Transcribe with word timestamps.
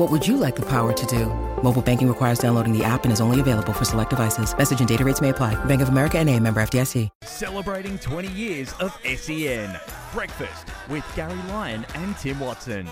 What 0.00 0.10
would 0.10 0.26
you 0.26 0.38
like 0.38 0.56
the 0.56 0.64
power 0.64 0.94
to 0.94 1.06
do? 1.06 1.26
Mobile 1.62 1.82
banking 1.82 2.08
requires 2.08 2.38
downloading 2.38 2.72
the 2.72 2.82
app 2.82 3.04
and 3.04 3.12
is 3.12 3.20
only 3.20 3.38
available 3.38 3.74
for 3.74 3.84
select 3.84 4.08
devices. 4.08 4.56
Message 4.56 4.78
and 4.78 4.88
data 4.88 5.04
rates 5.04 5.20
may 5.20 5.28
apply. 5.28 5.62
Bank 5.66 5.82
of 5.82 5.90
America 5.90 6.16
and 6.16 6.26
a 6.26 6.40
member 6.40 6.62
FDIC. 6.62 7.10
Celebrating 7.20 7.98
20 7.98 8.28
years 8.28 8.72
of 8.80 8.98
SEN. 9.04 9.78
Breakfast 10.14 10.68
with 10.88 11.04
Gary 11.14 11.36
Lyon 11.48 11.84
and 11.96 12.16
Tim 12.16 12.40
Watson. 12.40 12.88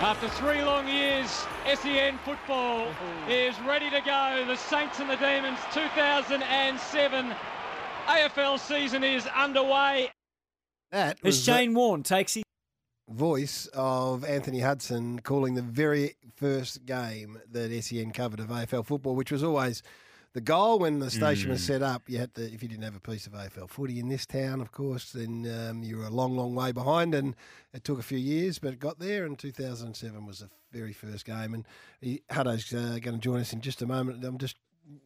After 0.00 0.28
three 0.30 0.64
long 0.64 0.88
years, 0.88 1.30
SEN 1.72 2.18
football 2.24 2.88
is 3.28 3.54
ready 3.60 3.88
to 3.90 4.00
go. 4.00 4.44
The 4.48 4.56
Saints 4.56 4.98
and 4.98 5.08
the 5.08 5.14
Demons 5.14 5.60
2007 5.72 7.34
AFL 8.08 8.58
season 8.58 9.04
is 9.04 9.28
underway. 9.28 10.10
That 10.90 11.18
As 11.18 11.22
was 11.22 11.44
Shane 11.44 11.72
Warne 11.72 12.02
takes 12.02 12.34
his 12.34 12.42
the 12.42 12.49
voice 13.10 13.66
of 13.74 14.24
Anthony 14.24 14.60
Hudson 14.60 15.20
calling 15.20 15.54
the 15.54 15.62
very 15.62 16.16
first 16.36 16.86
game 16.86 17.38
that 17.50 17.70
SEN 17.82 18.12
covered 18.12 18.40
of 18.40 18.48
AFL 18.48 18.86
football, 18.86 19.14
which 19.14 19.32
was 19.32 19.42
always 19.42 19.82
the 20.32 20.40
goal 20.40 20.78
when 20.78 21.00
the 21.00 21.10
station 21.10 21.50
was 21.50 21.62
set 21.62 21.82
up. 21.82 22.08
You 22.08 22.18
had 22.18 22.34
to, 22.34 22.42
if 22.44 22.62
you 22.62 22.68
didn't 22.68 22.84
have 22.84 22.94
a 22.94 23.00
piece 23.00 23.26
of 23.26 23.32
AFL 23.32 23.68
footy 23.68 23.98
in 23.98 24.08
this 24.08 24.26
town, 24.26 24.60
of 24.60 24.70
course, 24.70 25.12
then 25.12 25.68
um, 25.68 25.82
you 25.82 25.98
were 25.98 26.04
a 26.04 26.10
long, 26.10 26.36
long 26.36 26.54
way 26.54 26.70
behind, 26.72 27.14
and 27.14 27.34
it 27.74 27.82
took 27.82 27.98
a 27.98 28.02
few 28.02 28.18
years, 28.18 28.58
but 28.58 28.72
it 28.72 28.78
got 28.78 29.00
there. 29.00 29.24
And 29.24 29.38
2007 29.38 30.24
was 30.24 30.38
the 30.38 30.50
very 30.72 30.92
first 30.92 31.24
game, 31.24 31.52
and 31.52 31.66
he, 32.00 32.22
Hutto's 32.30 32.72
uh, 32.72 32.98
going 33.02 33.16
to 33.16 33.18
join 33.18 33.40
us 33.40 33.52
in 33.52 33.60
just 33.60 33.82
a 33.82 33.86
moment. 33.86 34.24
I'm 34.24 34.38
just 34.38 34.56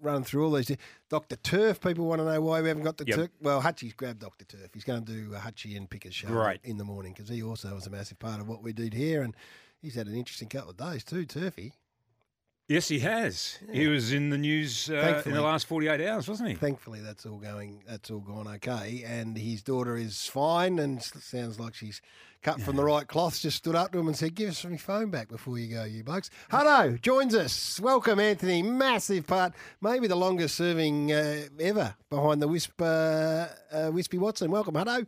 running 0.00 0.24
through 0.24 0.44
all 0.44 0.52
these. 0.52 0.70
Dr. 1.08 1.36
Turf, 1.36 1.80
people 1.80 2.06
want 2.06 2.20
to 2.20 2.24
know 2.24 2.40
why 2.40 2.60
we 2.62 2.68
haven't 2.68 2.82
got 2.84 2.96
the 2.98 3.04
Yep. 3.06 3.16
Turf. 3.16 3.30
Well, 3.40 3.60
Hutchie's 3.62 3.92
grabbed 3.94 4.20
Dr. 4.20 4.44
Turf. 4.44 4.70
He's 4.72 4.84
going 4.84 5.04
to 5.04 5.12
do 5.12 5.34
a 5.34 5.38
Hutchie 5.38 5.76
and 5.76 5.88
Pickers 5.88 6.14
show 6.14 6.28
Great. 6.28 6.60
in 6.64 6.76
the 6.78 6.84
morning 6.84 7.12
because 7.12 7.28
he 7.28 7.42
also 7.42 7.74
was 7.74 7.86
a 7.86 7.90
massive 7.90 8.18
part 8.18 8.40
of 8.40 8.48
what 8.48 8.62
we 8.62 8.72
did 8.72 8.94
here, 8.94 9.22
and 9.22 9.34
he's 9.80 9.94
had 9.94 10.06
an 10.06 10.14
interesting 10.14 10.48
couple 10.48 10.70
of 10.70 10.76
days 10.76 11.04
too, 11.04 11.24
Turfy. 11.26 11.72
Yes, 12.66 12.88
he 12.88 13.00
has. 13.00 13.58
He 13.70 13.88
was 13.88 14.10
in 14.14 14.30
the 14.30 14.38
news 14.38 14.88
uh, 14.88 15.22
in 15.26 15.34
the 15.34 15.42
last 15.42 15.66
48 15.66 16.00
hours, 16.00 16.28
wasn't 16.28 16.48
he? 16.48 16.54
Thankfully, 16.54 17.00
that's 17.00 17.26
all 17.26 17.36
going. 17.36 17.82
That's 17.86 18.10
all 18.10 18.20
gone 18.20 18.48
okay, 18.48 19.04
and 19.06 19.36
his 19.36 19.62
daughter 19.62 19.96
is 19.98 20.26
fine, 20.28 20.78
and 20.78 21.02
sounds 21.02 21.60
like 21.60 21.74
she's 21.74 22.00
cut 22.44 22.60
from 22.60 22.76
the 22.76 22.84
right 22.84 23.08
cloth. 23.08 23.40
Just 23.40 23.56
stood 23.56 23.74
up 23.74 23.90
to 23.92 23.98
him 23.98 24.06
and 24.06 24.16
said, 24.16 24.34
"Give 24.36 24.50
us 24.50 24.64
my 24.64 24.76
phone 24.76 25.10
back 25.10 25.28
before 25.28 25.58
you 25.58 25.74
go, 25.74 25.82
you 25.84 26.04
blokes." 26.04 26.30
Hutto 26.52 27.00
joins 27.00 27.34
us. 27.34 27.80
Welcome, 27.80 28.20
Anthony. 28.20 28.62
Massive 28.62 29.26
part, 29.26 29.54
maybe 29.80 30.06
the 30.06 30.14
longest 30.14 30.54
serving 30.54 31.10
uh, 31.12 31.46
ever 31.58 31.96
behind 32.10 32.40
the 32.40 32.46
Wisp, 32.46 32.80
uh, 32.80 33.46
uh, 33.72 33.90
Wispy 33.92 34.18
Watson. 34.18 34.50
Welcome, 34.52 34.74
Hutto. 34.74 35.06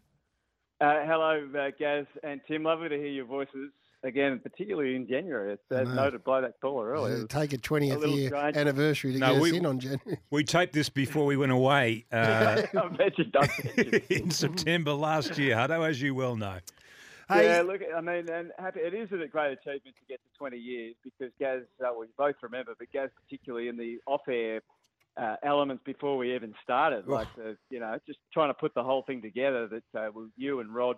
Uh, 0.81 0.95
hello, 1.07 1.49
uh, 1.59 1.71
Gaz 1.79 2.07
and 2.25 2.41
Tim. 2.49 2.65
Lovely 2.65 2.89
to 2.89 2.97
hear 2.97 3.07
your 3.07 3.25
voices 3.27 3.71
again, 4.03 4.39
particularly 4.43 4.95
in 4.95 5.07
January. 5.09 5.55
It's 5.55 5.63
uh, 5.71 5.83
know. 5.85 5.95
noted 5.95 6.25
by 6.25 6.41
that 6.41 6.55
caller 6.61 6.91
earlier. 6.91 7.25
Uh, 7.25 7.27
Take 7.29 7.53
a 7.53 7.57
a 7.57 7.59
twentieth 7.59 7.99
little 7.99 8.15
year 8.17 8.29
strange. 8.29 8.57
anniversary 8.57 9.13
to 9.13 9.19
No, 9.19 9.33
get 9.35 9.43
we- 9.43 9.51
us 9.53 9.57
in 9.57 9.67
on 9.67 9.79
January. 9.79 10.19
We 10.31 10.45
taped 10.45 10.73
this 10.73 10.89
before 10.89 11.25
we 11.27 11.37
went 11.37 11.53
away 11.53 12.07
uh, 12.13 12.63
I 12.75 12.89
bet 12.97 13.19
you 13.19 13.25
don't. 13.25 13.51
in 14.11 14.31
September 14.31 14.93
last 14.93 15.39
year, 15.39 15.55
Hutto, 15.57 15.87
as 15.89 16.01
you 16.01 16.15
well 16.15 16.37
know. 16.37 16.59
Hey, 17.29 17.47
Yeah, 17.47 17.63
look, 17.63 17.81
I 17.95 18.01
mean, 18.01 18.29
and 18.31 18.53
happy, 18.59 18.81
it 18.81 18.95
is 18.95 19.11
a 19.11 19.27
great 19.27 19.53
achievement 19.53 19.97
to 19.97 20.05
get 20.09 20.21
to 20.23 20.39
20 20.39 20.57
years 20.57 20.95
because 21.03 21.33
Gaz, 21.41 21.63
uh, 21.81 21.89
well, 21.93 22.05
you 22.05 22.11
both 22.17 22.37
remember, 22.43 22.75
but 22.79 22.93
Gaz, 22.93 23.11
particularly 23.25 23.69
in 23.69 23.77
the 23.77 23.99
off-air 24.07 24.61
uh, 25.17 25.37
elements 25.43 25.83
before 25.85 26.17
we 26.17 26.35
even 26.35 26.55
started, 26.63 27.09
like 27.09 27.27
the, 27.37 27.57
you 27.71 27.81
know, 27.81 27.99
just 28.07 28.19
trying 28.33 28.51
to 28.51 28.55
put 28.55 28.75
the 28.75 28.83
whole 28.83 29.03
thing 29.03 29.23
together 29.23 29.67
that 29.67 29.99
uh, 29.99 30.11
well, 30.15 30.29
you 30.37 30.61
and 30.61 30.73
Rod 30.73 30.97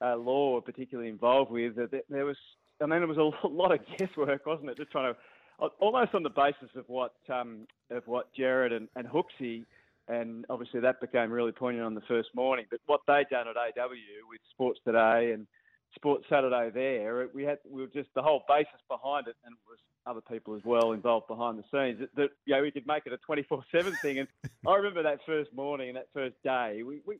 uh, 0.00 0.16
Law 0.16 0.54
were 0.54 0.60
particularly 0.60 1.10
involved 1.10 1.50
with. 1.50 1.74
That 1.76 1.90
there 2.08 2.26
was, 2.26 2.36
I 2.80 2.86
mean, 2.86 3.02
it 3.02 3.08
was 3.08 3.16
a 3.16 3.46
lot 3.48 3.72
of 3.72 3.80
guesswork, 3.98 4.46
wasn't 4.46 4.70
it? 4.70 4.76
Just 4.76 4.92
trying 4.92 5.12
to, 5.12 5.68
almost 5.80 6.14
on 6.14 6.22
the 6.22 6.30
basis 6.30 6.70
of 6.76 6.84
what 6.88 7.14
um, 7.32 7.66
of 7.90 8.06
what 8.06 8.32
Jared 8.34 8.72
and, 8.72 8.88
and 8.96 9.08
Hooksy. 9.08 9.64
And 10.06 10.44
obviously 10.50 10.80
that 10.80 11.00
became 11.00 11.30
really 11.30 11.52
poignant 11.52 11.86
on 11.86 11.94
the 11.94 12.02
first 12.02 12.28
morning. 12.34 12.66
But 12.70 12.80
what 12.86 13.00
they 13.06 13.24
done 13.30 13.48
at 13.48 13.56
AW 13.56 13.88
with 14.28 14.40
Sports 14.50 14.78
Today 14.84 15.32
and 15.32 15.46
Sports 15.94 16.24
Saturday 16.28 16.70
there, 16.70 17.28
we 17.34 17.44
had 17.44 17.58
we 17.68 17.80
were 17.82 17.88
just 17.88 18.08
the 18.14 18.22
whole 18.22 18.42
basis 18.48 18.80
behind 18.88 19.26
it, 19.28 19.36
and 19.44 19.52
it 19.54 19.58
was 19.68 19.78
other 20.06 20.20
people 20.20 20.54
as 20.54 20.62
well 20.64 20.92
involved 20.92 21.26
behind 21.28 21.58
the 21.58 21.62
scenes. 21.72 21.98
That, 22.00 22.14
that 22.16 22.28
you 22.46 22.54
know 22.54 22.62
we 22.62 22.70
could 22.70 22.86
make 22.86 23.06
it 23.06 23.12
a 23.12 23.18
twenty 23.18 23.42
four 23.42 23.62
seven 23.72 23.94
thing. 24.02 24.18
And 24.18 24.28
I 24.66 24.74
remember 24.76 25.02
that 25.02 25.20
first 25.26 25.52
morning 25.54 25.88
and 25.88 25.96
that 25.96 26.08
first 26.12 26.36
day. 26.44 26.82
We, 26.82 27.00
we 27.06 27.16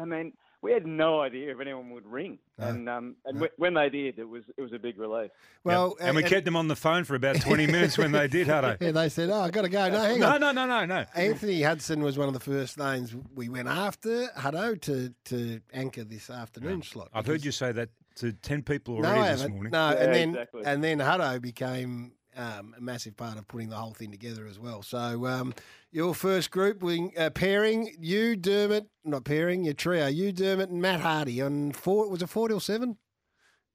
I 0.00 0.04
mean, 0.06 0.32
we 0.62 0.72
had 0.72 0.86
no 0.86 1.20
idea 1.20 1.52
if 1.52 1.60
anyone 1.60 1.90
would 1.90 2.06
ring, 2.06 2.38
No. 2.58 2.68
and 2.68 2.88
um, 2.88 3.16
and 3.26 3.38
No. 3.40 3.46
wh- 3.46 3.58
when 3.60 3.74
they 3.74 3.90
did, 3.90 4.18
it 4.18 4.28
was 4.28 4.44
it 4.56 4.62
was 4.62 4.72
a 4.72 4.78
big 4.78 4.98
relief. 4.98 5.30
well, 5.64 5.96
and 6.00 6.16
we 6.16 6.22
kept 6.22 6.44
them 6.46 6.56
on 6.56 6.68
the 6.68 6.76
phone 6.76 7.04
for 7.04 7.14
about 7.14 7.40
20 7.40 7.66
minutes 7.76 7.98
when 7.98 8.12
they 8.12 8.28
did, 8.28 8.46
Hutto. 8.46 8.76
Yeah, 8.80 8.92
they 8.92 9.08
said, 9.10 9.28
"Oh, 9.28 9.40
I 9.40 9.50
got 9.50 9.62
to 9.62 9.68
go." 9.68 9.90
No, 9.90 10.00
hang 10.00 10.20
No, 10.20 10.30
on. 10.30 10.40
no, 10.40 10.52
no, 10.52 10.64
no, 10.66 10.86
no. 10.86 11.04
Anthony 11.14 11.60
Hudson 11.62 12.02
was 12.02 12.16
one 12.16 12.28
of 12.28 12.34
the 12.34 12.40
first 12.40 12.78
names 12.78 13.14
we 13.34 13.48
went 13.50 13.68
after, 13.68 14.28
Hutto, 14.38 14.80
to, 14.82 15.12
to 15.26 15.60
anchor 15.74 16.04
this 16.04 16.30
afternoon 16.30 16.82
slot. 16.82 17.08
I've 17.12 17.26
heard 17.26 17.44
you 17.44 17.52
say 17.52 17.72
that 17.72 17.90
to 18.16 18.32
10 18.32 18.62
people 18.62 18.96
already 18.96 19.20
I 19.20 19.32
this 19.32 19.48
morning. 19.48 19.72
No, 19.72 19.90
Yeah, 19.90 19.96
and 19.96 20.14
then 20.14 20.28
exactly. 20.30 20.62
and 20.64 20.84
then 20.84 20.98
Hutto 20.98 21.40
became 21.40 22.12
um, 22.36 22.74
a 22.76 22.80
massive 22.80 23.16
part 23.16 23.36
of 23.38 23.46
putting 23.48 23.68
the 23.68 23.76
whole 23.76 23.92
thing 23.92 24.10
together 24.10 24.46
as 24.46 24.58
well. 24.58 24.82
So 24.82 25.26
um, 25.26 25.54
your 25.90 26.14
first 26.14 26.50
group, 26.50 26.82
we, 26.82 27.12
uh, 27.16 27.30
pairing 27.30 27.94
you, 28.00 28.36
Dermott, 28.36 28.86
not 29.04 29.24
pairing, 29.24 29.64
your 29.64 29.74
trio, 29.74 30.06
you, 30.06 30.32
Dermott, 30.32 30.70
and 30.70 30.80
Matt 30.80 31.00
Hardy 31.00 31.42
on 31.42 31.72
four. 31.72 32.08
Was 32.08 32.22
it 32.22 32.28
four 32.28 32.48
till 32.48 32.60
seven? 32.60 32.96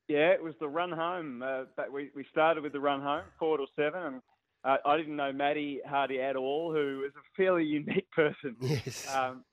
Yeah, 0.08 0.30
it 0.32 0.42
was 0.42 0.54
the 0.60 0.68
run 0.70 0.92
home. 0.92 1.44
Uh, 1.44 1.64
but 1.76 1.92
we, 1.92 2.10
we 2.16 2.26
started 2.32 2.64
with 2.64 2.72
the 2.74 2.80
run 2.80 3.02
home, 3.02 3.24
four 3.38 3.58
to 3.58 3.66
seven, 3.76 4.02
and 4.04 4.22
uh, 4.64 4.78
I 4.86 4.98
didn't 4.98 5.16
know 5.16 5.32
Maddie 5.32 5.82
Hardy 5.86 6.20
at 6.22 6.36
all, 6.36 6.74
who 6.74 7.04
is 7.06 7.12
a 7.16 7.24
fairly 7.36 7.64
unique 7.66 8.10
person. 8.12 8.56
Yes. 8.62 9.06
Um, 9.14 9.44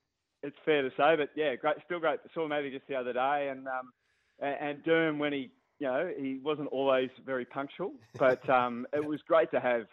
it's 0.42 0.56
fair 0.64 0.82
to 0.82 0.90
say, 0.90 1.16
but 1.16 1.30
yeah, 1.36 1.56
great, 1.56 1.76
still 1.86 2.00
great. 2.00 2.20
Saw 2.34 2.46
Maddie 2.46 2.70
just 2.70 2.86
the 2.88 2.94
other 2.94 3.12
day, 3.12 3.48
and 3.50 3.66
um, 3.66 3.92
and, 4.40 4.56
and 4.60 4.84
Derm 4.84 5.18
when 5.18 5.32
he, 5.32 5.50
you 5.78 5.86
know, 5.86 6.10
he 6.16 6.40
wasn't 6.42 6.68
always 6.68 7.10
very 7.24 7.44
punctual, 7.44 7.92
but 8.18 8.48
um, 8.50 8.86
it 8.92 9.04
was 9.04 9.20
great 9.26 9.50
to 9.52 9.60
have 9.60 9.86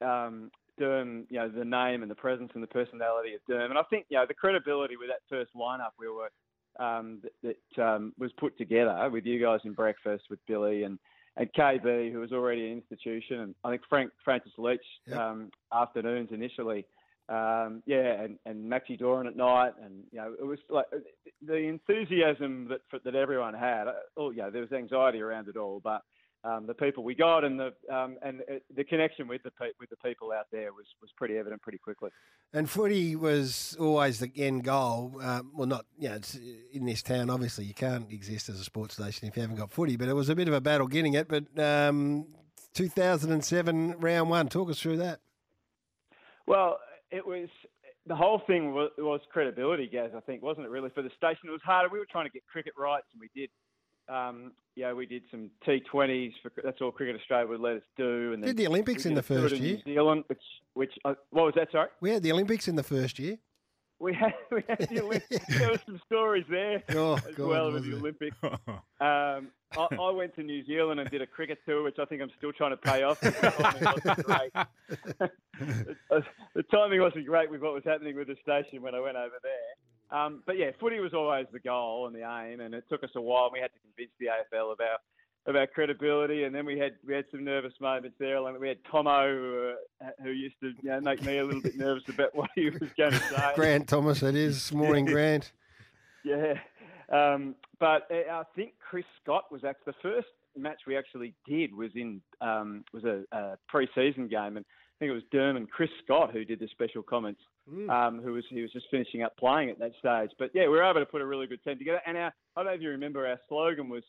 um, 0.00 0.50
Derm, 0.80 1.24
you 1.28 1.38
know, 1.38 1.48
the 1.48 1.64
name 1.64 2.02
and 2.02 2.10
the 2.10 2.14
presence 2.14 2.50
and 2.54 2.62
the 2.62 2.68
personality 2.68 3.34
of 3.34 3.40
Derm, 3.48 3.70
and 3.70 3.78
I 3.78 3.82
think 3.90 4.06
you 4.08 4.16
know 4.16 4.24
the 4.26 4.34
credibility 4.34 4.96
with 4.96 5.08
that 5.08 5.20
first 5.28 5.50
lineup 5.54 5.90
we 5.98 6.08
were 6.08 6.30
um, 6.78 7.20
that, 7.42 7.56
that 7.76 7.82
um, 7.82 8.12
was 8.18 8.30
put 8.38 8.56
together 8.56 9.08
with 9.12 9.26
you 9.26 9.40
guys 9.40 9.60
in 9.64 9.72
breakfast 9.72 10.24
with 10.30 10.38
Billy 10.46 10.84
and 10.84 10.98
and 11.36 11.48
KB, 11.52 12.12
who 12.12 12.18
was 12.18 12.32
already 12.32 12.66
an 12.66 12.72
institution, 12.82 13.40
and 13.40 13.54
I 13.64 13.70
think 13.70 13.82
Frank 13.88 14.10
Francis 14.24 14.52
Leach 14.58 14.80
Yep. 15.06 15.18
um, 15.18 15.50
afternoons 15.72 16.30
initially. 16.32 16.84
Um, 17.30 17.84
yeah, 17.86 18.22
and, 18.22 18.38
and 18.44 18.70
Maxi 18.70 18.98
Doran 18.98 19.28
at 19.28 19.36
night, 19.36 19.74
and 19.84 20.02
you 20.10 20.18
know 20.18 20.34
it 20.38 20.44
was 20.44 20.58
like 20.68 20.86
the 21.46 21.54
enthusiasm 21.54 22.66
that 22.68 22.80
for, 22.90 22.98
that 23.04 23.14
everyone 23.14 23.54
had. 23.54 23.86
uh, 23.86 23.92
Oh, 24.16 24.30
yeah, 24.32 24.50
there 24.50 24.62
was 24.62 24.72
anxiety 24.72 25.20
around 25.20 25.46
it 25.46 25.56
all, 25.56 25.80
but 25.82 26.02
um, 26.42 26.66
the 26.66 26.74
people 26.74 27.04
we 27.04 27.14
got 27.14 27.44
and 27.44 27.60
the 27.60 27.72
um, 27.88 28.16
and 28.22 28.40
uh, 28.40 28.54
the 28.74 28.82
connection 28.82 29.28
with 29.28 29.44
the 29.44 29.52
pe- 29.52 29.72
with 29.78 29.90
the 29.90 29.96
people 29.96 30.32
out 30.32 30.46
there 30.50 30.72
was 30.72 30.86
was 31.00 31.12
pretty 31.16 31.36
evident 31.36 31.62
pretty 31.62 31.78
quickly. 31.78 32.10
And 32.52 32.68
footy 32.68 33.14
was 33.14 33.76
always 33.78 34.18
the 34.18 34.32
end 34.34 34.64
goal. 34.64 35.12
Um, 35.22 35.52
well, 35.54 35.68
not 35.68 35.84
you 35.98 36.08
know, 36.08 36.16
it's 36.16 36.36
in 36.72 36.84
this 36.84 37.00
town. 37.00 37.30
Obviously, 37.30 37.64
you 37.64 37.74
can't 37.74 38.10
exist 38.10 38.48
as 38.48 38.58
a 38.58 38.64
sports 38.64 38.94
station 38.94 39.28
if 39.28 39.36
you 39.36 39.42
haven't 39.42 39.56
got 39.56 39.70
footy. 39.70 39.96
But 39.96 40.08
it 40.08 40.14
was 40.14 40.30
a 40.30 40.34
bit 40.34 40.48
of 40.48 40.54
a 40.54 40.60
battle 40.60 40.88
getting 40.88 41.14
it. 41.14 41.28
But 41.28 41.44
um, 41.62 42.26
2007 42.74 43.96
round 44.00 44.30
one. 44.30 44.48
Talk 44.48 44.68
us 44.68 44.80
through 44.80 44.96
that. 44.96 45.20
Well, 46.46 46.80
it 47.10 47.26
was 47.26 47.48
the 48.06 48.16
whole 48.16 48.42
thing 48.46 48.72
was, 48.72 48.90
was 48.98 49.20
credibility, 49.32 49.88
Gaz. 49.88 50.10
I 50.16 50.20
think 50.20 50.42
wasn't 50.42 50.66
it 50.66 50.70
really 50.70 50.90
for 50.90 51.02
the 51.02 51.10
station? 51.16 51.48
It 51.48 51.50
was 51.50 51.60
harder. 51.64 51.88
We 51.90 51.98
were 51.98 52.06
trying 52.10 52.26
to 52.26 52.30
get 52.30 52.42
cricket 52.50 52.72
rights, 52.78 53.06
and 53.12 53.20
we 53.20 53.28
did. 53.40 53.50
Um, 54.08 54.52
yeah, 54.74 54.92
we 54.92 55.06
did 55.06 55.22
some 55.30 55.50
T20s. 55.66 56.32
For, 56.42 56.50
that's 56.64 56.80
all 56.80 56.90
Cricket 56.90 57.16
Australia 57.16 57.46
would 57.46 57.60
let 57.60 57.76
us 57.76 57.82
do. 57.96 58.32
And 58.32 58.42
Did 58.42 58.56
the 58.56 58.66
Olympics 58.66 59.06
in 59.06 59.14
the 59.14 59.22
first 59.22 59.56
year? 59.56 59.78
New 59.86 59.94
Zealand, 59.94 60.24
which 60.26 60.42
which 60.74 60.92
uh, 61.04 61.14
what 61.30 61.44
was 61.44 61.54
that? 61.56 61.68
Sorry. 61.70 61.88
We 62.00 62.10
had 62.10 62.22
the 62.22 62.32
Olympics 62.32 62.66
in 62.66 62.76
the 62.76 62.82
first 62.82 63.18
year. 63.18 63.38
We 64.00 64.14
had, 64.14 64.34
we 64.50 64.62
had 64.68 64.88
the 64.88 65.02
Olympics. 65.02 65.46
there 65.58 65.70
were 65.70 65.80
some 65.86 66.00
stories 66.06 66.44
there 66.50 66.82
Oh, 66.90 67.14
as 67.16 67.34
God, 67.36 67.46
well 67.48 67.72
with 67.72 67.84
the? 67.84 67.96
Olympics. 67.96 68.36
Um, 69.00 69.48
I, 69.78 69.86
I 69.98 70.10
went 70.10 70.34
to 70.34 70.42
New 70.42 70.62
Zealand 70.66 71.00
and 71.00 71.08
did 71.10 71.22
a 71.22 71.26
cricket 71.26 71.58
tour, 71.64 71.82
which 71.82 71.96
I 71.98 72.04
think 72.04 72.20
I'm 72.20 72.30
still 72.36 72.52
trying 72.52 72.72
to 72.72 72.76
pay 72.76 73.02
off. 73.02 73.18
The 73.20 73.30
timing 73.30 73.84
wasn't 73.84 74.26
great. 74.26 74.52
the, 76.10 76.22
the 76.54 76.62
timing 76.64 77.00
wasn't 77.00 77.24
great 77.26 77.50
with 77.50 77.62
what 77.62 77.72
was 77.72 77.82
happening 77.86 78.14
with 78.14 78.26
the 78.28 78.36
station 78.42 78.82
when 78.82 78.94
I 78.94 79.00
went 79.00 79.16
over 79.16 79.36
there. 79.42 80.18
Um, 80.18 80.42
but 80.44 80.58
yeah, 80.58 80.72
footy 80.78 80.98
was 81.00 81.14
always 81.14 81.46
the 81.50 81.60
goal 81.60 82.06
and 82.08 82.14
the 82.14 82.28
aim, 82.28 82.60
and 82.60 82.74
it 82.74 82.84
took 82.90 83.02
us 83.04 83.10
a 83.16 83.20
while. 83.22 83.48
We 83.50 83.60
had 83.60 83.70
to 83.72 83.78
convince 83.80 84.10
the 84.20 84.26
AFL 84.26 84.72
of 84.72 84.80
our 84.80 84.98
of 85.46 85.56
our 85.56 85.66
credibility, 85.66 86.44
and 86.44 86.54
then 86.54 86.66
we 86.66 86.78
had 86.78 86.92
we 87.06 87.14
had 87.14 87.24
some 87.30 87.44
nervous 87.44 87.72
moments 87.80 88.16
there. 88.18 88.40
Like 88.40 88.58
we 88.60 88.68
had 88.68 88.78
Tomo, 88.90 89.26
who, 89.26 89.74
uh, 90.04 90.10
who 90.22 90.30
used 90.30 90.56
to 90.60 90.72
you 90.82 90.90
know, 90.90 91.00
make 91.00 91.22
me 91.22 91.38
a 91.38 91.44
little 91.44 91.62
bit 91.62 91.76
nervous 91.76 92.04
about 92.08 92.34
what 92.34 92.50
he 92.54 92.70
was 92.70 92.82
going 92.96 93.12
to 93.12 93.18
say. 93.18 93.52
Grant 93.54 93.88
Thomas, 93.88 94.22
it 94.22 94.36
is. 94.36 94.72
Morning, 94.72 95.06
Grant. 95.06 95.52
Yeah, 96.24 96.54
um, 97.10 97.54
but 97.78 98.06
uh, 98.10 98.30
I 98.30 98.42
think 98.54 98.72
Chris 98.78 99.06
Scott 99.22 99.44
was 99.50 99.64
actually 99.64 99.92
the 99.92 100.08
first 100.08 100.28
match 100.58 100.80
we 100.86 100.96
actually 100.96 101.34
did 101.46 101.74
was 101.74 101.90
in 101.94 102.20
um, 102.40 102.84
was 102.92 103.04
a, 103.04 103.22
a 103.32 103.56
pre-season 103.68 104.28
game, 104.28 104.58
and 104.58 104.66
I 104.66 104.96
think 104.98 105.10
it 105.10 105.14
was 105.14 105.22
Derm 105.32 105.56
and 105.56 105.70
Chris 105.70 105.90
Scott 106.04 106.32
who 106.32 106.44
did 106.44 106.60
the 106.60 106.68
special 106.68 107.02
comments. 107.02 107.40
Um, 107.88 108.20
who 108.20 108.32
was 108.32 108.42
he 108.50 108.62
was 108.62 108.72
just 108.72 108.86
finishing 108.90 109.22
up 109.22 109.36
playing 109.36 109.70
at 109.70 109.78
that 109.78 109.92
stage. 109.96 110.30
But 110.40 110.50
yeah, 110.54 110.62
we 110.62 110.70
were 110.70 110.82
able 110.82 110.98
to 110.98 111.06
put 111.06 111.20
a 111.20 111.26
really 111.26 111.46
good 111.46 111.62
team 111.62 111.78
together. 111.78 112.00
And 112.04 112.16
our 112.16 112.32
I 112.56 112.62
don't 112.62 112.66
know 112.66 112.72
if 112.72 112.80
you 112.80 112.88
remember 112.88 113.28
our 113.28 113.38
slogan 113.48 113.88
was 113.88 114.02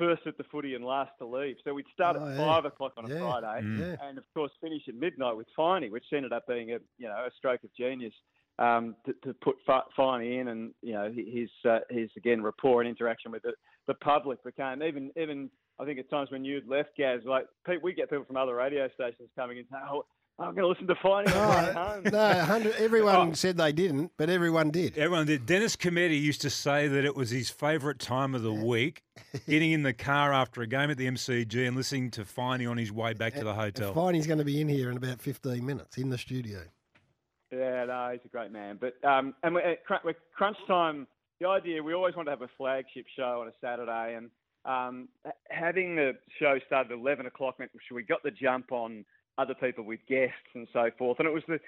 first 0.00 0.26
at 0.26 0.36
the 0.36 0.44
footy 0.50 0.74
and 0.74 0.84
last 0.84 1.12
to 1.18 1.26
leave. 1.26 1.56
So 1.62 1.72
we'd 1.74 1.86
start 1.94 2.16
Oh, 2.18 2.26
at 2.26 2.36
yeah. 2.36 2.44
five 2.44 2.64
o'clock 2.64 2.94
on 2.96 3.04
a 3.04 3.14
Yeah. 3.14 3.20
Friday, 3.20 3.66
Yeah. 3.78 3.96
and 4.08 4.18
of 4.18 4.24
course 4.34 4.50
finish 4.60 4.82
at 4.88 4.96
midnight 4.96 5.36
with 5.36 5.46
Finey, 5.56 5.90
which 5.92 6.06
ended 6.12 6.32
up 6.32 6.46
being 6.48 6.72
a 6.72 6.78
you 6.98 7.06
know 7.06 7.24
a 7.26 7.30
stroke 7.36 7.62
of 7.62 7.72
genius 7.74 8.14
um, 8.58 8.96
to, 9.06 9.12
to 9.24 9.34
put 9.34 9.56
Fi- 9.66 9.88
Finey 9.96 10.40
in, 10.40 10.48
and 10.48 10.74
you 10.82 10.92
know 10.94 11.12
his 11.12 11.50
uh, 11.64 11.78
his 11.90 12.10
again 12.16 12.42
rapport 12.42 12.80
and 12.82 12.88
interaction 12.90 13.30
with 13.30 13.42
the, 13.42 13.52
the 13.86 13.94
public 13.94 14.42
became 14.42 14.82
even 14.82 15.12
even 15.16 15.48
I 15.78 15.84
think 15.86 15.98
at 15.98 16.10
times 16.10 16.30
when 16.30 16.44
you'd 16.44 16.68
left 16.68 16.90
Gaz, 16.98 17.20
like 17.24 17.46
Pete, 17.66 17.82
we 17.82 17.94
get 17.94 18.10
people 18.10 18.24
from 18.26 18.36
other 18.36 18.54
radio 18.56 18.88
stations 18.94 19.30
coming 19.36 19.56
in 19.58 19.64
saying, 19.70 19.84
"Oh, 19.90 20.04
I'm 20.40 20.54
going 20.54 20.62
to 20.62 20.68
listen 20.68 20.86
to 20.86 20.94
Finey 20.94 21.26
on 21.36 21.64
the 21.64 21.68
way 21.68 21.72
home." 21.72 22.02
No, 22.04 22.28
100, 22.38 22.76
everyone 22.76 23.34
said 23.34 23.58
they 23.58 23.72
didn't, 23.72 24.12
but 24.16 24.30
everyone 24.30 24.70
did. 24.70 24.96
Everyone 24.96 25.26
did. 25.26 25.44
Dennis 25.44 25.76
Cometti 25.76 26.20
used 26.20 26.40
to 26.40 26.50
say 26.50 26.88
that 26.88 27.04
it 27.04 27.14
was 27.14 27.30
his 27.30 27.50
favourite 27.50 27.98
time 27.98 28.34
of 28.34 28.42
the 28.42 28.52
week, 28.52 29.02
getting 29.46 29.72
in 29.72 29.82
the 29.82 29.92
car 29.92 30.32
after 30.32 30.62
a 30.62 30.66
game 30.66 30.90
at 30.90 30.96
the 30.96 31.06
MCG 31.06 31.66
and 31.68 31.76
listening 31.76 32.10
to 32.12 32.22
Finey 32.22 32.68
on 32.68 32.78
his 32.78 32.90
way 32.90 33.12
back 33.12 33.34
to 33.34 33.44
the 33.44 33.54
hotel. 33.54 33.92
Finey's 33.94 34.26
going 34.26 34.38
to 34.38 34.44
be 34.44 34.60
in 34.60 34.68
here 34.68 34.90
in 34.90 34.96
about 34.96 35.20
15 35.20 35.64
minutes 35.64 35.98
in 35.98 36.08
the 36.08 36.18
studio. 36.18 36.60
Yeah, 37.52 37.84
no, 37.84 38.10
he's 38.12 38.20
a 38.24 38.28
great 38.28 38.52
man. 38.52 38.78
But 38.80 38.94
um, 39.06 39.34
and 39.42 39.54
we, 39.54 39.60
at 39.60 39.84
cr- 39.84 40.04
with 40.04 40.16
crunch 40.34 40.56
time, 40.66 41.06
the 41.40 41.48
idea 41.48 41.82
we 41.82 41.94
always 41.94 42.14
want 42.14 42.26
to 42.28 42.30
have 42.30 42.42
a 42.42 42.50
flagship 42.56 43.06
show 43.16 43.40
on 43.42 43.48
a 43.48 43.52
Saturday, 43.60 44.14
and 44.16 44.30
um, 44.64 45.08
having 45.48 45.96
the 45.96 46.12
show 46.38 46.58
start 46.66 46.86
at 46.86 46.92
eleven 46.92 47.26
o'clock 47.26 47.58
meant 47.58 47.72
we 47.92 48.02
got 48.04 48.22
the 48.22 48.30
jump 48.30 48.72
on 48.72 49.04
other 49.38 49.54
people 49.54 49.84
with 49.84 50.00
guests 50.08 50.34
and 50.54 50.66
so 50.72 50.90
forth. 50.98 51.18
And 51.18 51.26
it 51.28 51.32
was 51.32 51.42
the 51.48 51.58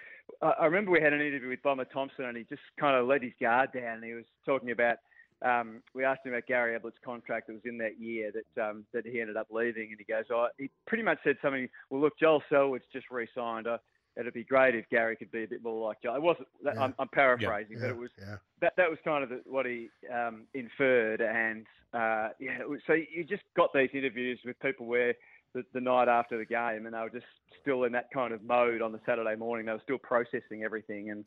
I 0.43 0.67
remember 0.67 0.91
we 0.91 1.00
had 1.00 1.12
an 1.12 1.20
interview 1.20 1.49
with 1.49 1.62
Bomber 1.62 1.85
Thompson, 1.87 2.25
and 2.26 2.37
he 2.37 2.44
just 2.44 2.62
kind 2.79 2.97
of 2.97 3.06
let 3.06 3.23
his 3.23 3.32
guard 3.41 3.73
down, 3.73 3.97
and 3.97 4.05
he 4.05 4.14
was 4.14 4.25
talking 4.47 4.70
about. 4.70 4.97
Um, 5.44 5.82
we 5.93 6.05
asked 6.05 6.25
him 6.25 6.32
about 6.32 6.47
Gary 6.47 6.79
Ablett's 6.79 6.99
contract 7.05 7.49
that 7.49 7.55
was 7.55 7.62
in 7.64 7.76
that 7.79 7.99
year 8.00 8.31
that 8.31 8.62
um, 8.70 8.85
that 8.93 9.05
he 9.05 9.20
ended 9.20 9.37
up 9.37 9.49
leaving, 9.50 9.88
and 9.91 9.99
he 9.99 10.05
goes, 10.05 10.25
"Oh, 10.31 10.47
he 10.56 10.70
pretty 10.87 11.03
much 11.03 11.19
said 11.25 11.37
something. 11.43 11.69
Well, 11.91 12.00
look, 12.00 12.17
Joel 12.17 12.44
Selwood's 12.49 12.85
just 12.93 13.11
re-signed. 13.11 13.67
Uh, 13.67 13.79
it'd 14.17 14.32
be 14.35 14.44
great 14.44 14.76
if 14.76 14.88
Gary 14.88 15.17
could 15.17 15.32
be 15.32 15.43
a 15.43 15.49
bit 15.49 15.65
more 15.65 15.88
like 15.88 16.00
Joel. 16.00 16.15
It 16.15 16.23
wasn't. 16.23 16.47
That, 16.62 16.75
Yeah. 16.76 16.82
I'm, 16.82 16.94
I'm 17.00 17.08
paraphrasing, 17.08 17.79
but 17.81 17.91
it 17.91 17.97
was 17.97 18.11
yeah. 18.20 18.37
that. 18.61 18.75
That 18.76 18.88
was 18.88 19.00
kind 19.05 19.25
of 19.25 19.31
the, 19.31 19.41
what 19.47 19.67
he 19.67 19.88
um, 20.15 20.43
inferred, 20.55 21.20
and 21.20 21.67
uh, 21.93 22.29
yeah. 22.38 22.62
was- 22.65 22.81
So 22.87 22.93
you 22.93 23.25
just 23.25 23.43
got 23.56 23.73
these 23.75 23.91
interviews 23.94 24.38
with 24.44 24.56
people 24.61 24.87
where 24.87 25.15
the, 25.54 25.64
the 25.72 25.81
night 25.81 26.08
after 26.08 26.38
the 26.38 26.44
game, 26.44 26.87
and 26.87 26.94
they 26.94 26.99
were 26.99 27.10
just 27.10 27.26
still 27.60 27.84
in 27.84 27.93
that 27.93 28.10
kind 28.12 28.32
of 28.32 28.43
mode 28.43 28.82
on 28.82 28.93
the 28.93 29.00
Saturday 29.06 29.37
morning. 29.37 29.66
They 29.66 29.72
were 29.72 29.81
still 29.82 29.99
processing 29.99 30.62
everything, 30.64 31.10
and 31.10 31.25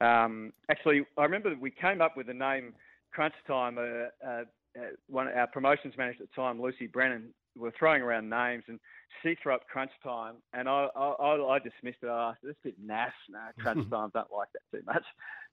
um, 0.00 0.52
actually, 0.70 1.04
I 1.16 1.24
remember 1.24 1.54
we 1.60 1.70
came 1.70 2.00
up 2.00 2.16
with 2.16 2.26
the 2.26 2.34
name 2.34 2.74
Crunch 3.12 3.34
Time. 3.46 3.78
Uh, 3.78 4.26
uh, 4.26 4.44
uh, 4.78 4.82
one 5.08 5.28
our 5.28 5.46
promotions 5.46 5.94
manager 5.96 6.22
at 6.22 6.28
the 6.30 6.40
time, 6.40 6.60
Lucy 6.60 6.86
Brennan, 6.86 7.30
were 7.56 7.72
throwing 7.78 8.02
around 8.02 8.28
names, 8.28 8.64
and 8.68 8.78
she 9.22 9.36
threw 9.42 9.54
up 9.54 9.66
Crunch 9.66 9.90
Time, 10.04 10.36
and 10.52 10.68
I 10.68 10.88
I, 10.94 11.08
I 11.08 11.56
I 11.56 11.58
dismissed 11.58 11.98
it. 12.02 12.08
I 12.08 12.30
asked, 12.30 12.40
"This 12.42 12.54
a 12.64 12.68
bit 12.68 12.86
naff, 12.86 13.10
no, 13.28 13.40
Crunch 13.58 13.88
Time, 13.90 14.10
don't 14.14 14.32
like 14.32 14.48
that 14.52 14.76
too 14.76 14.84
much." 14.86 15.04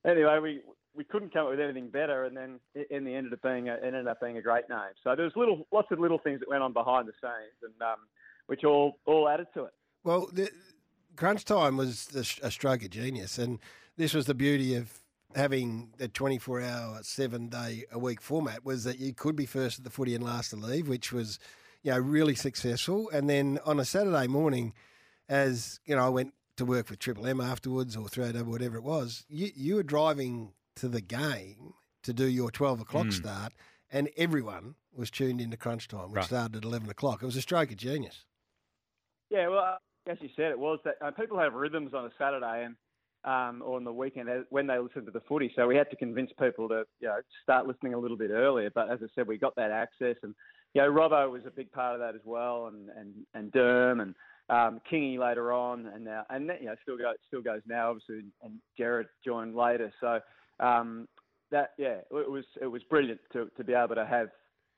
Anyway, 0.06 0.40
we 0.42 0.62
we 0.96 1.04
couldn't 1.04 1.34
come 1.34 1.46
up 1.46 1.52
with 1.52 1.60
anything 1.60 1.90
better, 1.90 2.24
and 2.24 2.36
then 2.36 2.60
it, 2.74 2.88
in 2.90 3.04
the 3.04 3.14
ended 3.14 3.34
up 3.34 3.42
being 3.42 3.70
a, 3.70 3.74
it 3.74 3.84
ended 3.84 4.08
up 4.08 4.22
being 4.22 4.38
a 4.38 4.42
great 4.42 4.70
name. 4.70 4.94
So 5.04 5.16
there 5.16 5.26
was 5.26 5.34
little 5.36 5.68
lots 5.72 5.88
of 5.92 6.00
little 6.00 6.20
things 6.20 6.40
that 6.40 6.50
went 6.50 6.64
on 6.64 6.74
behind 6.74 7.08
the 7.08 7.14
scenes, 7.22 7.58
and 7.64 7.82
um, 7.82 7.98
which 8.48 8.64
all 8.64 9.00
all 9.06 9.28
added 9.28 9.48
to 9.56 9.66
it. 9.66 9.74
Well, 10.04 10.30
the, 10.32 10.50
crunch 11.16 11.46
time 11.46 11.78
was 11.78 12.40
a 12.44 12.52
stroke 12.52 12.84
of 12.84 12.90
genius, 12.92 13.38
and 13.38 13.60
this 13.98 14.14
was 14.14 14.26
the 14.26 14.36
beauty 14.36 14.76
of 14.76 15.02
having 15.36 15.90
the 15.98 16.08
24 16.08 16.62
hour, 16.62 17.00
seven 17.02 17.48
day 17.48 17.84
a 17.92 18.00
week 18.00 18.22
format 18.22 18.64
was 18.64 18.84
that 18.86 19.00
you 19.00 19.14
could 19.14 19.36
be 19.36 19.46
first 19.46 19.80
at 19.80 19.84
the 19.84 19.90
footy 19.90 20.16
and 20.16 20.24
last 20.24 20.50
to 20.50 20.56
leave, 20.56 20.88
which 20.88 21.12
was, 21.12 21.40
you 21.84 21.92
know, 21.92 22.00
really 22.00 22.36
successful. 22.36 23.10
And 23.12 23.30
then 23.30 23.60
on 23.66 23.80
a 23.80 23.86
Saturday 23.86 24.28
morning, 24.28 24.74
as 25.28 25.80
you 25.86 25.96
know, 25.96 26.06
I 26.06 26.10
went 26.10 26.34
to 26.58 26.66
work 26.66 26.88
for 26.88 26.96
Triple 26.96 27.28
M 27.28 27.42
afterwards 27.42 27.96
or 27.96 28.08
throw 28.08 28.26
over 28.26 28.44
whatever 28.46 28.78
it 28.78 28.84
was, 28.84 29.26
you, 29.30 29.50
you 29.56 29.76
were 29.76 29.84
driving 29.84 30.54
to 30.78 30.88
the 30.88 31.02
game 31.02 31.74
to 32.04 32.14
do 32.14 32.26
your 32.28 32.52
12 32.52 32.82
o'clock 32.82 33.12
start, 33.12 33.54
and 33.92 34.10
everyone 34.18 34.76
was 34.96 35.10
tuned 35.10 35.42
into 35.42 35.58
crunch 35.58 35.88
time, 35.88 36.10
which 36.12 36.18
Right. 36.18 36.26
started 36.26 36.56
at 36.58 36.64
11 36.64 36.90
o'clock. 36.90 37.22
It 37.22 37.26
was 37.26 37.36
a 37.36 37.42
stroke 37.42 37.72
of 37.72 37.78
genius. 37.78 38.26
Yeah, 39.30 39.48
well, 39.48 39.60
uh, 39.60 40.12
as 40.12 40.18
you 40.22 40.30
said, 40.36 40.52
it 40.52 40.60
was 40.60 40.80
that 40.86 40.96
uh, 41.02 41.12
people 41.12 41.40
have 41.40 41.54
rhythms 41.54 41.94
on 41.94 42.06
a 42.06 42.12
Saturday 42.18 42.66
and 42.66 42.76
um, 43.24 43.64
or 43.66 43.76
on 43.78 43.84
the 43.84 43.92
weekend 43.92 44.30
when 44.52 44.68
they 44.68 44.78
listen 44.78 45.04
to 45.06 45.10
the 45.12 45.20
footy. 45.22 45.52
So 45.56 45.66
we 45.66 45.76
had 45.76 45.90
to 45.90 45.96
convince 45.96 46.30
people 46.40 46.70
to 46.70 46.84
you 47.00 47.08
know 47.08 47.18
start 47.42 47.66
listening 47.66 47.96
a 47.96 47.98
little 47.98 48.18
bit 48.18 48.30
earlier. 48.30 48.70
But 48.70 48.92
as 48.92 49.00
I 49.02 49.08
said, 49.16 49.28
we 49.28 49.40
got 49.40 49.56
that 49.56 49.72
access, 49.72 50.16
and 50.22 50.36
you 50.76 50.82
know 50.84 50.92
Robbo 50.92 51.32
was 51.32 51.42
a 51.48 51.50
big 51.50 51.72
part 51.72 51.96
of 51.96 52.02
that 52.02 52.14
as 52.14 52.22
well, 52.24 52.68
and 52.68 52.88
and 52.96 53.14
and 53.34 53.52
Derm 53.52 54.00
and 54.04 54.14
um, 54.50 54.80
Kingy 54.92 55.18
later 55.18 55.52
on, 55.52 55.88
and 55.88 56.06
now 56.06 56.24
and 56.30 56.50
you 56.60 56.68
know 56.68 56.76
still 56.84 56.98
goes 56.98 57.16
still 57.28 57.42
goes 57.42 57.62
now 57.68 57.90
obviously, 57.92 58.26
and 58.44 58.60
Jared 58.78 59.08
joined 59.24 59.56
later. 59.56 59.92
So 60.00 60.20
um, 60.60 61.08
that 61.52 61.72
yeah, 61.78 61.98
it 62.12 62.30
was 62.30 62.46
it 62.62 62.68
was 62.68 62.84
brilliant 62.84 63.20
to 63.34 63.50
to 63.58 63.64
be 63.64 63.74
able 63.74 63.96
to 63.96 64.06
have 64.06 64.30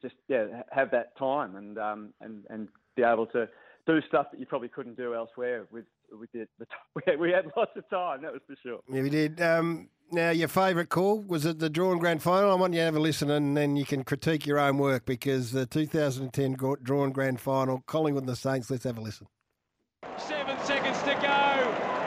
just 0.02 0.16
yeah 0.28 0.46
have 0.72 0.92
that 0.92 1.18
time 1.18 1.56
and 1.56 1.78
um, 1.78 2.14
and 2.22 2.44
and 2.50 2.68
be 2.96 3.04
able 3.04 3.26
to 3.28 3.48
do 3.86 4.00
stuff 4.08 4.28
that 4.32 4.40
you 4.40 4.46
probably 4.46 4.68
couldn't 4.68 4.98
do 4.98 5.14
elsewhere 5.14 5.66
with 5.72 5.86
with 6.12 6.32
the, 6.34 6.48
the 6.60 6.66
we, 6.96 7.02
had, 7.06 7.20
we 7.20 7.32
had 7.32 7.46
lots 7.56 7.72
of 7.76 7.90
time 7.90 8.22
that 8.22 8.32
was 8.32 8.42
for 8.48 8.56
sure 8.62 8.80
Yeah, 8.90 9.02
we 9.02 9.10
did. 9.10 9.42
Um, 9.42 9.90
now, 10.10 10.30
your 10.30 10.48
favourite 10.48 10.88
call 10.88 11.22
was 11.22 11.46
it 11.46 11.60
the 11.60 11.70
drawn 11.70 12.00
grand 12.00 12.24
final? 12.24 12.52
I 12.52 12.56
want 12.56 12.74
you 12.74 12.80
to 12.80 12.86
have 12.86 12.96
a 12.96 13.00
listen 13.00 13.30
and 13.30 13.58
then 13.58 13.76
you 13.76 13.86
can 13.86 14.06
critique 14.06 14.46
your 14.46 14.58
own 14.58 14.78
work 14.78 15.06
because 15.06 15.52
the 15.52 15.66
2010 15.66 16.54
gra- 16.54 16.78
drawn 16.82 17.12
grand 17.12 17.42
final, 17.42 17.84
Collingwood 17.88 18.24
and 18.24 18.30
the 18.30 18.36
Saints. 18.36 18.72
Let's 18.72 18.86
have 18.86 18.98
a 18.98 19.02
listen. 19.02 19.28
Seven 20.18 20.58
seconds 20.64 21.00
to 21.04 21.14
go. 21.16 21.98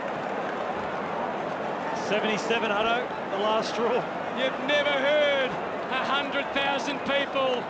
77, 2.10 2.74
Hutto, 2.74 3.06
the 3.30 3.38
last 3.38 3.70
straw. 3.70 3.94
You've 4.34 4.58
never 4.66 4.90
heard 4.90 5.46
a 5.94 6.02
hundred 6.02 6.42
thousand 6.58 6.98
people 7.06 7.62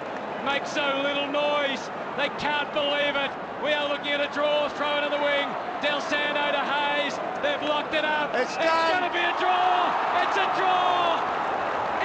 make 0.49 0.65
so 0.65 0.81
little 1.05 1.29
noise. 1.29 1.85
They 2.17 2.33
can't 2.41 2.73
believe 2.73 3.21
it. 3.21 3.29
We 3.61 3.77
are 3.77 3.85
looking 3.93 4.17
at 4.17 4.25
a 4.25 4.33
draw, 4.33 4.65
throw 4.81 4.97
it 4.97 5.05
in 5.05 5.13
the 5.13 5.21
wing. 5.21 5.45
Dal 5.85 6.01
Santo 6.01 6.41
to 6.57 6.65
Hayes. 6.65 7.21
They've 7.45 7.61
locked 7.69 7.93
it 7.93 8.09
up. 8.09 8.33
It's 8.33 8.57
it's 8.57 8.65
done. 8.65 8.97
going 8.97 9.05
to 9.05 9.13
be 9.13 9.21
a 9.21 9.37
draw. 9.37 9.93
It's 10.25 10.41
a 10.41 10.49
draw. 10.57 11.21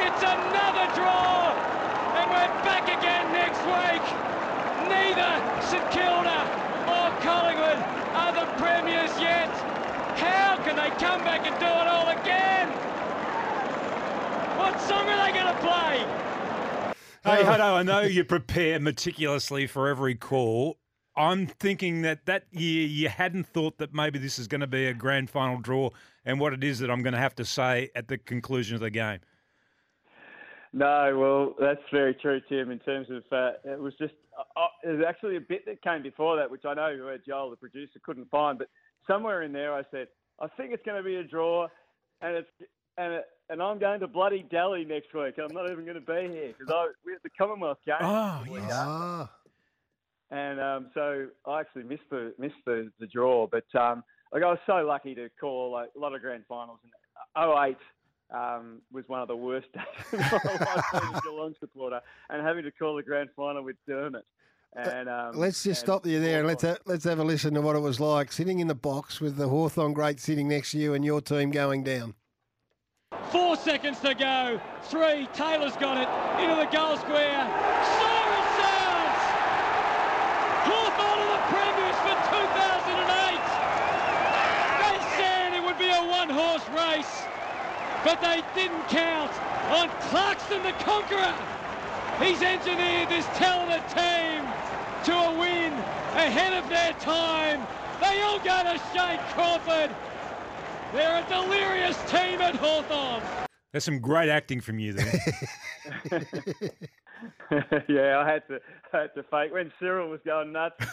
It's 0.04 0.24
another 0.28 0.92
draw. 0.92 1.56
And 2.20 2.28
we're 2.36 2.52
back 2.68 2.92
again 2.92 3.32
next 3.32 3.64
week. 3.64 4.04
Neither 4.92 5.32
St 5.72 5.88
Kilda 5.88 6.40
or 6.84 7.16
Collingwood 7.24 7.80
are 8.12 8.36
the 8.36 8.48
premiers 8.60 9.16
yet. 9.24 9.48
How 10.76 10.82
can 10.82 10.92
they 10.92 11.06
come 11.06 11.24
back 11.24 11.48
and 11.48 11.58
do 11.58 11.66
it 11.66 11.88
all 11.88 12.10
again? 12.10 12.68
What 14.58 14.80
song 14.82 15.08
are 15.08 15.26
they 15.26 15.32
going 15.32 15.54
to 15.54 15.62
play? 15.62 16.04
Hey, 17.24 17.44
Hutto, 17.44 17.76
I 17.76 17.84
know 17.84 18.02
you 18.02 18.26
prepare 18.26 18.80
meticulously 18.80 19.68
for 19.68 19.88
every 19.88 20.16
call. 20.16 20.78
I'm 21.16 21.48
thinking 21.48 22.02
that 22.02 22.26
that 22.26 22.48
year 22.52 22.86
you 22.86 23.08
hadn't 23.08 23.48
thought 23.48 23.78
that 23.78 23.94
maybe 23.94 24.20
this 24.20 24.38
is 24.38 24.48
going 24.48 24.62
to 24.62 24.68
be 24.68 24.88
a 24.88 24.94
grand 24.94 25.30
final 25.30 25.62
draw, 25.62 25.92
and 26.26 26.42
what 26.42 26.52
it 26.52 26.62
is 26.62 26.80
that 26.80 26.92
I'm 26.92 27.04
going 27.04 27.14
to 27.14 27.20
have 27.20 27.36
to 27.36 27.46
say 27.46 27.90
at 27.96 28.10
the 28.10 28.18
conclusion 28.18 28.76
of 28.76 28.82
the 28.82 28.90
game. 28.90 29.20
No, 30.74 31.18
well, 31.18 31.56
that's 31.58 31.80
very 31.90 32.16
true, 32.16 32.42
Tim. 32.50 32.70
In 32.70 32.80
terms 32.80 33.08
of 33.10 33.24
uh, 33.32 33.52
it 33.64 33.80
was 33.80 33.94
just 33.98 34.14
uh, 34.38 34.60
uh 34.60 34.68
there's 34.84 35.06
actually 35.08 35.38
a 35.38 35.42
bit 35.42 35.66
that 35.68 35.82
came 35.82 36.04
before 36.04 36.36
that, 36.36 36.52
which 36.52 36.66
I 36.66 36.74
know 36.74 37.12
uh, 37.14 37.18
Joel, 37.26 37.52
the 37.52 37.56
producer, 37.56 37.98
couldn't 38.04 38.30
find, 38.30 38.58
but 38.58 38.68
somewhere 39.08 39.44
in 39.44 39.54
there 39.54 39.74
I 39.74 39.84
said 39.90 40.08
I 40.40 40.48
think 40.58 40.74
it's 40.74 40.84
going 40.86 40.98
to 40.98 41.04
be 41.04 41.16
a 41.16 41.24
draw, 41.24 41.68
and 42.22 42.36
it's 42.36 42.50
and 42.98 43.14
it, 43.14 43.26
and 43.50 43.62
I'm 43.62 43.80
going 43.80 44.00
to 44.00 44.08
bloody 44.08 44.46
Delhi 44.50 44.86
next 44.86 45.14
week. 45.14 45.36
I'm 45.38 45.54
not 45.54 45.70
even 45.70 45.86
going 45.86 45.96
to 45.96 46.02
be 46.02 46.34
here 46.34 46.54
because 46.58 46.90
we 47.06 47.12
had 47.12 47.22
the 47.24 47.30
Commonwealth 47.38 47.78
game. 47.86 47.96
Oh, 48.02 48.44
yes. 48.52 48.72
Ah. 48.74 49.32
And 50.32 50.60
um, 50.60 50.88
so 50.94 51.28
I 51.46 51.60
actually 51.60 51.84
missed 51.84 52.10
the 52.10 52.34
missed 52.40 52.56
the, 52.66 52.92
the 53.00 53.08
draw, 53.08 53.48
but 53.48 53.66
um, 53.80 54.04
like 54.34 54.44
I 54.44 54.48
was 54.48 54.60
so 54.66 54.78
lucky 54.78 55.14
to 55.16 55.30
call 55.40 55.72
like, 55.72 55.90
a 55.96 56.00
lot 56.00 56.16
of 56.16 56.22
grand 56.22 56.44
finals. 56.50 56.80
And 56.84 56.92
08 57.38 57.78
um, 58.36 58.82
was 58.92 59.04
one 59.08 59.22
of 59.22 59.28
the 59.28 59.36
worst 59.36 59.68
days 59.74 59.84
of 60.14 60.44
my 60.44 60.52
life 60.54 60.86
as 60.94 61.02
a 61.04 61.22
Geelong 61.22 61.54
supporter, 61.60 62.02
and 62.30 62.46
having 62.46 62.64
to 62.64 62.72
call 62.72 62.96
the 62.96 63.04
grand 63.04 63.30
final 63.36 63.64
with 63.64 63.76
Dermott. 63.88 64.26
And, 64.76 65.08
um, 65.08 65.38
let's 65.38 65.64
just 65.64 65.82
and 65.82 65.88
stop 65.88 66.06
you 66.06 66.20
there 66.20 66.40
and 66.40 66.48
let's 66.48 66.64
ha- 66.64 66.76
let's 66.86 67.06
have 67.06 67.20
a 67.20 67.24
listen 67.24 67.54
to 67.54 67.62
what 67.62 67.78
it 67.78 67.80
was 67.80 68.00
like 68.02 68.32
sitting 68.32 68.60
in 68.60 68.68
the 68.68 68.76
box 68.76 69.22
with 69.22 69.38
the 69.38 69.48
Hawthorn 69.48 69.94
great 69.94 70.20
sitting 70.20 70.50
next 70.50 70.72
to 70.72 70.78
you 70.78 70.94
and 70.94 71.06
your 71.06 71.22
team 71.22 71.50
going 71.52 71.84
down. 71.84 72.14
Four 73.32 73.56
seconds 73.56 74.00
to 74.02 74.14
go. 74.14 74.60
Three. 74.84 75.28
Taylor's 75.34 75.78
got 75.78 75.96
it 75.96 76.10
into 76.44 76.56
the 76.56 76.68
goal 76.76 76.98
square. 76.98 77.40
Siren 77.96 78.46
sounds. 78.60 79.22
Hawthorn 80.68 81.20
are 81.24 81.32
the 81.32 81.44
premiers 81.48 82.00
for 82.04 82.16
2008. 82.36 83.48
They 84.84 84.98
said 85.16 85.54
it 85.56 85.64
would 85.64 85.80
be 85.80 85.88
a 85.88 86.04
one-horse 86.04 86.68
race, 86.76 87.24
but 88.04 88.20
they 88.20 88.44
didn't 88.60 88.84
count 88.90 89.32
on 89.72 89.88
Clarkson 90.12 90.62
the 90.64 90.74
Conqueror. 90.84 91.34
He's 92.20 92.42
engineered 92.42 93.10
this 93.10 93.26
talented 93.36 93.84
team 93.90 94.44
to 95.06 95.14
a 95.14 95.40
win 95.40 95.72
ahead 95.74 96.54
of 96.54 96.68
their 96.68 96.94
time. 96.94 97.66
They 98.02 98.22
all 98.24 98.40
go 98.40 98.64
to 98.64 98.82
Shane 98.92 99.20
Crawford. 99.34 99.96
They're 100.94 101.24
a 101.24 101.30
delirious 101.30 101.98
team 102.10 102.42
at 102.42 102.56
Hawthorn. 102.56 103.22
There's 103.72 103.84
some 103.84 104.00
great 104.00 104.30
acting 104.30 104.62
from 104.62 104.80
you 104.80 104.94
there. 104.94 105.22
yeah, 107.88 108.20
I 108.20 108.32
had 108.32 108.48
to 108.48 108.60
I 108.94 109.02
had 109.02 109.16
to 109.16 109.24
fake 109.24 109.54
when 109.54 109.72
Cyril 109.80 110.10
was 110.10 110.20
going 110.26 110.52
nuts. 110.52 110.84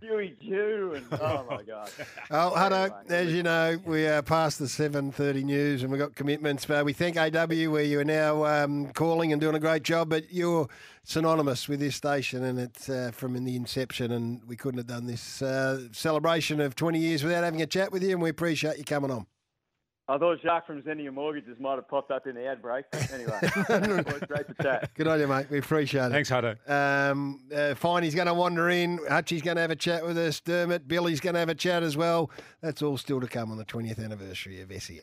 Huey 0.00 0.36
Jew 0.42 0.94
and 0.96 1.06
oh 1.20 1.46
my 1.48 1.62
god. 1.62 1.90
Oh, 2.30 2.52
Hutto, 2.56 3.10
as 3.10 3.32
you 3.32 3.42
know, 3.42 3.78
we 3.84 4.06
are 4.06 4.22
past 4.22 4.58
the 4.58 4.68
seven 4.68 5.12
thirty 5.12 5.44
news 5.44 5.82
and 5.82 5.92
we've 5.92 6.00
got 6.00 6.14
commitments. 6.14 6.64
But 6.64 6.84
we 6.84 6.92
thank 6.92 7.16
AW 7.16 7.70
where 7.70 7.82
you 7.82 8.00
are 8.00 8.04
now 8.04 8.44
um, 8.44 8.88
calling 8.92 9.32
and 9.32 9.40
doing 9.40 9.54
a 9.54 9.60
great 9.60 9.82
job. 9.82 10.08
But 10.08 10.32
you're 10.32 10.68
synonymous 11.04 11.68
with 11.68 11.80
this 11.80 11.96
station 11.96 12.44
and 12.44 12.58
it's 12.58 12.88
uh, 12.88 13.10
from 13.12 13.36
in 13.36 13.44
the 13.44 13.56
inception. 13.56 14.12
And 14.12 14.42
we 14.46 14.56
couldn't 14.56 14.78
have 14.78 14.86
done 14.86 15.06
this 15.06 15.42
uh, 15.42 15.88
celebration 15.92 16.60
of 16.60 16.74
twenty 16.74 16.98
years 16.98 17.22
without 17.22 17.44
having 17.44 17.62
a 17.62 17.66
chat 17.66 17.92
with 17.92 18.02
you. 18.02 18.10
And 18.10 18.22
we 18.22 18.30
appreciate 18.30 18.78
you 18.78 18.84
coming 18.84 19.10
on. 19.10 19.26
I 20.12 20.18
thought 20.18 20.42
Jacques 20.42 20.66
from 20.66 20.82
Xenia 20.82 21.10
Mortgages 21.10 21.58
might 21.58 21.76
have 21.76 21.88
popped 21.88 22.10
up 22.10 22.26
in 22.26 22.34
the 22.34 22.44
ad 22.46 22.60
break. 22.60 22.84
Anyway, 23.14 23.32
boys, 24.02 24.20
great 24.28 24.46
to 24.46 24.54
chat. 24.60 24.90
Good 24.94 25.08
on 25.08 25.18
you, 25.18 25.26
mate. 25.26 25.46
We 25.48 25.56
appreciate 25.56 26.04
it. 26.04 26.10
Thanks, 26.10 26.28
Hutto. 26.28 26.50
Um, 26.68 27.40
uh, 27.50 27.74
Finey's 27.74 28.14
going 28.14 28.26
to 28.26 28.34
wander 28.34 28.68
in. 28.68 28.98
Hutchie's 29.08 29.40
going 29.40 29.56
to 29.56 29.62
have 29.62 29.70
a 29.70 29.76
chat 29.76 30.04
with 30.04 30.18
us. 30.18 30.38
Dermott, 30.40 30.86
Billy's 30.86 31.20
going 31.20 31.32
to 31.32 31.40
have 31.40 31.48
a 31.48 31.54
chat 31.54 31.82
as 31.82 31.96
well. 31.96 32.30
That's 32.60 32.82
all 32.82 32.98
still 32.98 33.22
to 33.22 33.26
come 33.26 33.50
on 33.50 33.56
the 33.56 33.64
20th 33.64 34.04
anniversary 34.04 34.60
of 34.60 34.70
SEN. 34.82 35.00